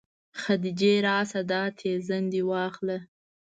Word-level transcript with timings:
خديجې 0.41 0.93
راسه 1.07 1.41
دا 1.51 1.63
تيزن 1.79 2.23
دې 2.33 2.41
واخله. 2.51 2.97